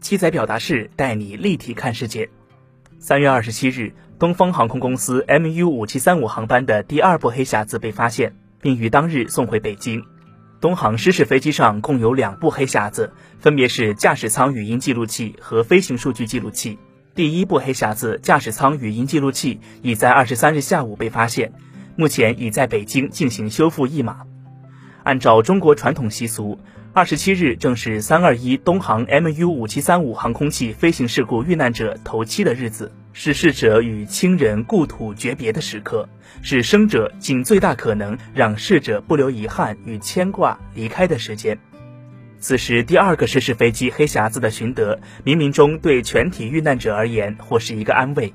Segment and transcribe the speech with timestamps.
[0.00, 2.28] 七仔表达式带你立体看世界。
[2.98, 10.04] 三月二十七日，东方航空公司 MU 五七三五航班的第二部黑匣子被发现，并于当日送回北京。
[10.60, 16.78] 东航失事飞机上共有两部黑匣子，分别是驾驶舱语音记录器和飞行数据记录器。
[17.14, 21.52] 第一部黑匣子驾驶舱语音记录器已在二十三日下午被发现，
[21.96, 24.22] 目前已在北京进行修复译码。
[25.04, 26.58] 按照中国传统习俗，
[26.94, 36.08] 二十七日正是三二一东航 MU 五七三五航空器飞行事故遇难者头七的日子，是逝者与亲人故土诀别的时刻，
[36.42, 41.56] 是生者尽最大可能让逝者不留遗憾与牵挂离开的时间。
[42.40, 48.32] 此时，第二个失事飞机黑匣子的寻得，冥冥中对全体遇难者而言，或是一个安慰。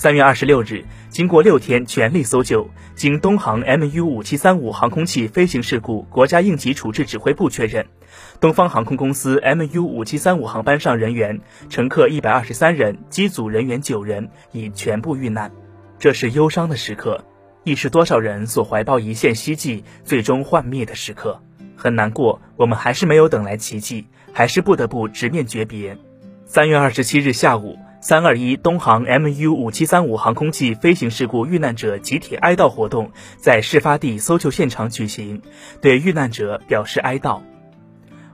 [0.00, 7.86] 三月二十六日，经过六天全力搜救，经东航 MU 五七三五航空器飞行事故国家应急处置指挥部确认，
[8.40, 15.52] 东方航空公司 MU 五七三五航班上人员、乘客一百二十三人，机组人员九人已全部遇难。
[15.98, 17.22] 这是忧伤的时刻，
[17.64, 21.42] 亦是多少人所怀抱一线希冀最终幻灭的时刻。
[21.76, 25.98] 很难过，我们还是没有等来奇迹，还是不得不直面诀别。
[26.46, 27.76] 三月二十七日下午。
[28.02, 35.42] 三二一东航 MU 五七三五航空器飞行事故遇难者集体哀悼活动在事发地搜救现场举行，
[35.82, 37.42] 对遇难者表示哀悼。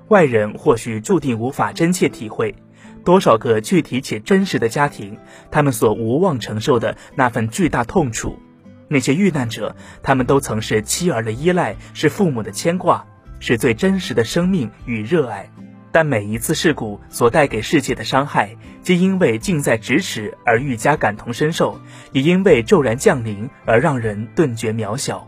[0.07, 2.55] 外人或许注定无法真切体会，
[3.05, 5.19] 多少个具体且真实的家庭，
[5.51, 8.39] 他们所无望承受的那份巨大痛楚。
[8.87, 13.05] 那些遇难者，他们都曾是妻儿的依赖，是父母的牵挂，
[13.41, 15.51] 是最真实的生命与热爱。
[15.97, 21.81] 但每一次事故所带给世界的伤害，皆因为近在咫尺而愈加感同身受，
[22.13, 25.27] 也因为骤然降临而让人顿觉渺小。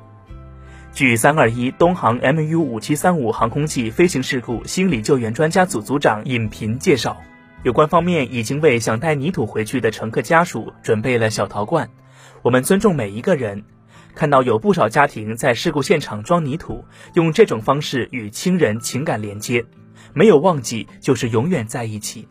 [0.93, 7.17] 据三二一东航 MU 五七三五航空器飞行事故心理救援专家组组长尹平介绍，
[7.63, 11.89] 有关方面已经为想带泥土回去的乘客家属准备了小陶罐。
[12.43, 13.65] 我们尊重每一个人，
[14.15, 19.65] 看到有不少家庭在事故现场装泥土，用这种方式与亲人情感连接。
[20.15, 22.27] 没有忘记，就是永远在一起；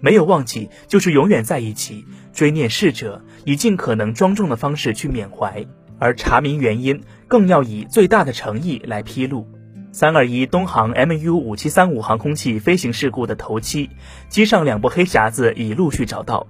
[0.00, 2.04] 没有忘记，就是永远在一起。
[2.32, 5.66] 追念逝者，以尽可能庄重的方式去缅怀；
[5.98, 9.46] 而查明原因，更要以最大的诚意来披露。
[9.92, 13.90] 三二一东航 MU 五七三五航空器飞行事故的头七，
[14.30, 16.46] 机上两部黑匣子已陆续找到，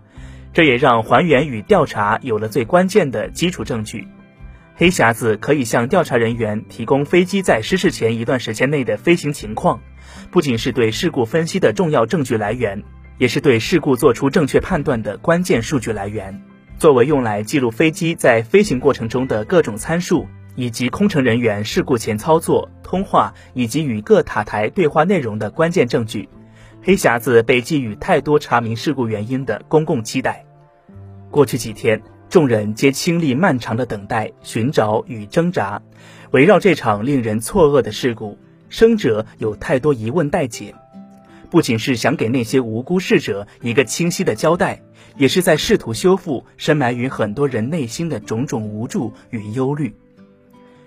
[0.53, 4.07] 这也让还原与调查有了最关键的基础证据。
[4.75, 9.81] 黑匣子可以向调查人员提供飞机在失事前一段时间内的飞行情况。
[10.31, 12.83] 不仅是对事故分析的重要证据来源，
[13.19, 16.43] 也是对事故做出正确判断的关键数据来源。
[16.79, 26.29] 作为用来记录飞机在飞行过程中的各种参数，以及空乘人员事故前操作、通话以及与各塔台对话内容的关键证据，
[26.83, 30.45] 黑匣子被寄予太多查明事故原因的公共期待。
[31.31, 35.83] 过去几天，众人皆经历漫长的等待、寻找与挣扎，
[36.31, 38.39] 围绕这场令人错愕的事故。
[38.71, 40.75] 生者有太多疑问待解，
[41.51, 44.81] 不仅是想给那些无辜逝者一个清晰的交代，
[45.19, 49.95] 也是在试图修复深埋于很多人内心的种种无助与忧虑。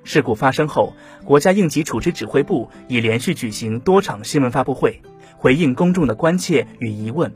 [0.03, 0.94] 事故发生后，
[1.25, 5.00] 国家应急处置指挥部已连续举行多场新闻发布会，
[5.38, 7.31] 回应公众的关切与疑问，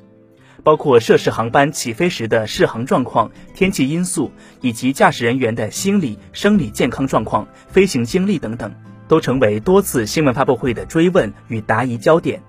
[0.64, 4.32] 包括涉事航班起飞时的适航状况、天气因素
[4.62, 8.74] 以及驾驶人员的心理、生理健康状况、飞行经历等等。
[9.08, 12.44] 都成为多次新闻发布会的追问与答疑焦点。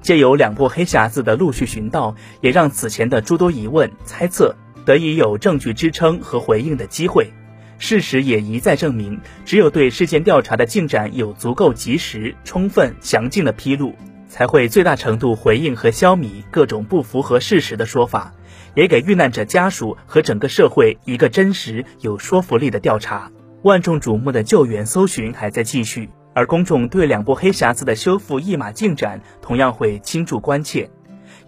[0.00, 4.56] 借由两部黑匣子的陆续寻到，也让此前的诸多疑问、猜测
[4.86, 7.30] 得以有证据支撑和回应的机会。
[7.76, 13.94] 事实也一再证明，只有对事件调查的进展有足够及时、充分、详尽的披露，
[14.36, 18.34] 才会最大程度回应和消弭各种不符合事实的说法，
[18.74, 23.32] 也给遇难者家属和整个社会一个真实、有说服力的调查。
[23.62, 30.90] 万众瞩目的救援搜寻还在继续，而公众对两部黑匣子的修复一码进展同样会倾注关切，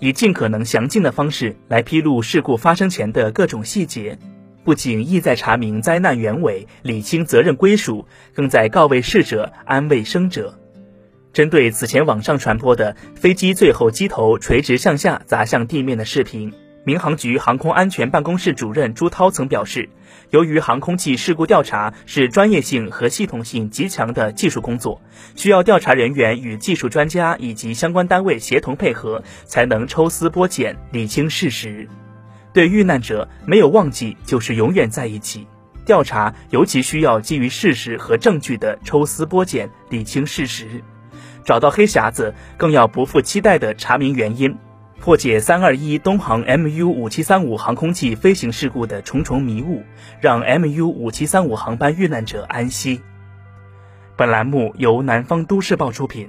[0.01, 4.19] 以尽可能详尽的方式来披露事故发生前的各种细节，
[4.65, 10.59] 不仅意在查明灾难原委、理清责任归属，更在告慰逝者、安慰生者。
[11.33, 16.53] 针对此前网上传播的飞机最后机头垂直向下砸向地面的视频。
[16.85, 19.91] 民航局航空安全办公室主任朱涛曾表示，
[20.31, 25.03] 由于航空器事故调查是专业性和系统性极强的技术工作，
[25.37, 31.87] 需要调查人员与技术专家以及相关单位协同配合，才能抽丝剥茧理清事实。
[32.55, 35.47] 对遇难者，没有忘记就是永远在一起。
[35.85, 40.83] 调查尤其需要基于事实和证据的抽丝剥茧理清事实。
[41.49, 44.55] 找到黑匣子，更要不负期待的查明原因，
[45.01, 49.83] 破解三二一东航 MU 五七三五航空器飞行事故的重重迷雾，
[50.21, 53.01] 让 MU 五七三五航班遇难者安息。
[54.15, 56.29] 本栏目由南方都市报出品。